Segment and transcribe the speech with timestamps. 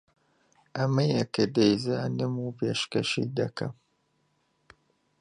[0.77, 3.73] ئەمەیە کە دەیزانم و پێشکەشی دەکەم